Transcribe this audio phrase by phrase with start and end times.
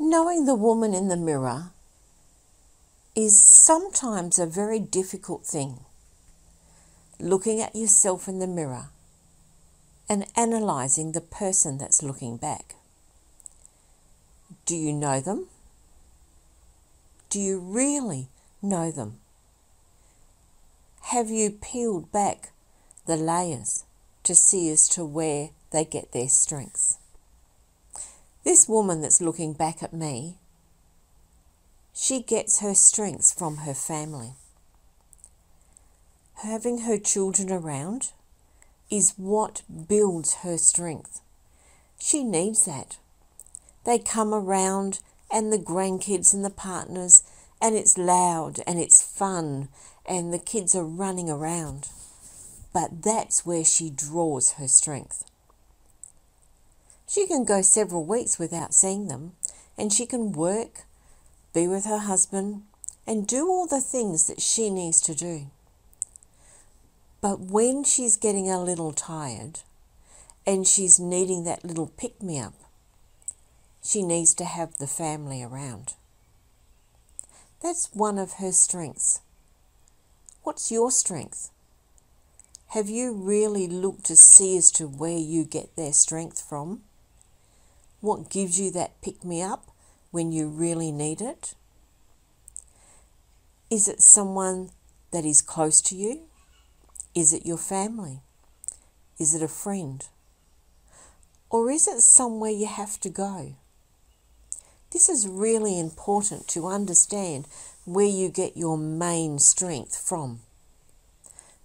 [0.00, 1.70] Knowing the woman in the mirror
[3.16, 5.80] is sometimes a very difficult thing.
[7.18, 8.90] Looking at yourself in the mirror
[10.08, 12.76] and analysing the person that's looking back.
[14.66, 15.48] Do you know them?
[17.28, 18.28] Do you really
[18.62, 19.18] know them?
[21.06, 22.52] Have you peeled back
[23.06, 23.84] the layers
[24.22, 26.97] to see as to where they get their strengths?
[28.48, 30.38] This woman that's looking back at me,
[31.92, 34.36] she gets her strength from her family.
[36.36, 38.12] Having her children around
[38.90, 41.20] is what builds her strength.
[41.98, 42.96] She needs that.
[43.84, 47.24] They come around, and the grandkids and the partners,
[47.60, 49.68] and it's loud and it's fun,
[50.06, 51.90] and the kids are running around.
[52.72, 55.26] But that's where she draws her strength.
[57.08, 59.32] She can go several weeks without seeing them,
[59.78, 60.84] and she can work,
[61.54, 62.64] be with her husband,
[63.06, 65.46] and do all the things that she needs to do.
[67.22, 69.60] But when she's getting a little tired
[70.46, 72.54] and she's needing that little pick me up,
[73.82, 75.94] she needs to have the family around.
[77.62, 79.20] That's one of her strengths.
[80.42, 81.50] What's your strength?
[82.68, 86.82] Have you really looked to see as to where you get their strength from?
[88.00, 89.70] What gives you that pick me up
[90.10, 91.54] when you really need it?
[93.70, 94.70] Is it someone
[95.10, 96.22] that is close to you?
[97.14, 98.20] Is it your family?
[99.18, 100.06] Is it a friend?
[101.50, 103.56] Or is it somewhere you have to go?
[104.90, 107.46] This is really important to understand
[107.84, 110.40] where you get your main strength from.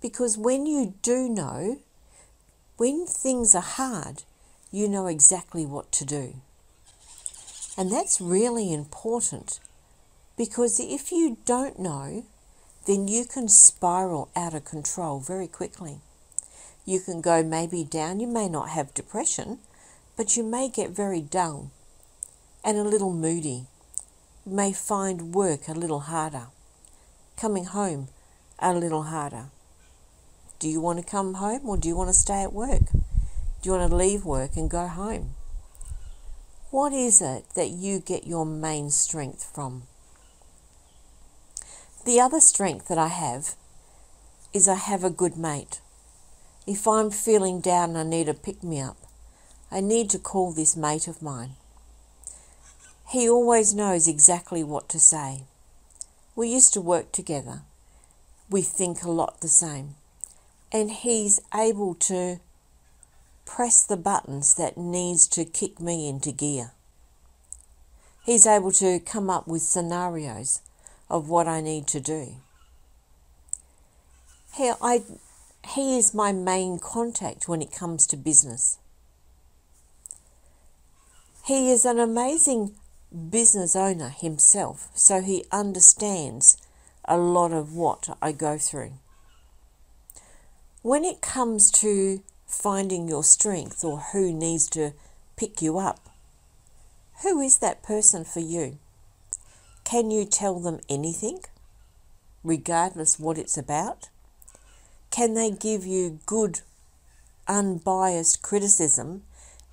[0.00, 1.80] Because when you do know,
[2.76, 4.22] when things are hard,
[4.70, 6.34] you know exactly what to do.
[7.76, 9.60] And that's really important
[10.36, 12.24] because if you don't know,
[12.86, 15.98] then you can spiral out of control very quickly.
[16.84, 19.58] You can go maybe down, you may not have depression,
[20.16, 21.70] but you may get very dull
[22.64, 23.66] and a little moody.
[24.46, 26.46] You may find work a little harder,
[27.36, 28.08] coming home
[28.58, 29.46] a little harder.
[30.58, 32.82] Do you want to come home or do you want to stay at work?
[33.62, 35.34] Do you want to leave work and go home?
[36.70, 39.82] What is it that you get your main strength from?
[42.06, 43.56] The other strength that I have
[44.54, 45.80] is I have a good mate.
[46.66, 48.96] If I'm feeling down and I need a pick me up,
[49.70, 51.50] I need to call this mate of mine.
[53.10, 55.42] He always knows exactly what to say.
[56.34, 57.62] We used to work together.
[58.48, 59.96] We think a lot the same.
[60.72, 62.40] And he's able to
[63.44, 66.72] press the buttons that needs to kick me into gear.
[68.24, 70.60] He's able to come up with scenarios
[71.08, 72.36] of what I need to do.
[74.54, 75.02] He, I,
[75.74, 78.78] he is my main contact when it comes to business.
[81.44, 82.76] He is an amazing
[83.30, 86.56] business owner himself, so he understands
[87.04, 88.92] a lot of what I go through.
[90.82, 94.92] When it comes to finding your strength or who needs to
[95.36, 96.10] pick you up.
[97.22, 98.78] Who is that person for you?
[99.84, 101.40] Can you tell them anything,
[102.42, 104.08] regardless what it's about?
[105.10, 106.60] Can they give you good,
[107.46, 109.22] unbiased criticism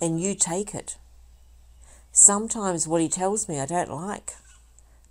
[0.00, 0.96] and you take it?
[2.12, 4.34] Sometimes what he tells me I don't like,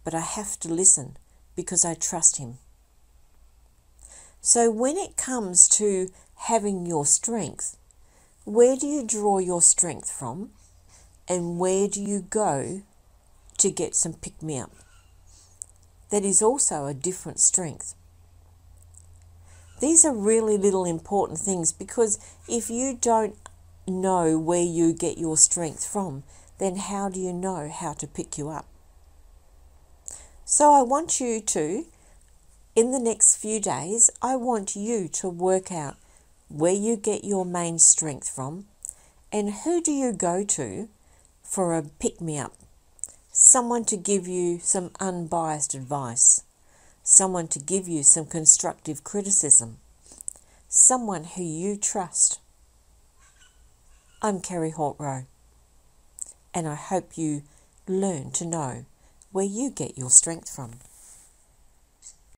[0.03, 1.17] but I have to listen
[1.55, 2.57] because I trust him.
[4.41, 7.77] So when it comes to having your strength,
[8.43, 10.51] where do you draw your strength from?
[11.27, 12.83] And where do you go
[13.57, 14.71] to get some pick me up?
[16.11, 17.95] That is also a different strength.
[19.81, 23.35] These are really little important things because if you don't
[23.87, 26.23] know where you get your strength from,
[26.59, 28.67] then how do you know how to pick you up?
[30.45, 31.85] So I want you to,
[32.75, 35.95] in the next few days, I want you to work out
[36.49, 38.65] where you get your main strength from,
[39.31, 40.87] and who do you go to
[41.43, 42.53] for a pick me up?
[43.31, 46.43] Someone to give you some unbiased advice,
[47.03, 49.77] someone to give you some constructive criticism,
[50.69, 52.39] someone who you trust.
[54.21, 55.25] I'm Kerry Hawtrow,
[56.53, 57.43] and I hope you
[57.87, 58.85] learn to know
[59.31, 60.79] where you get your strength from.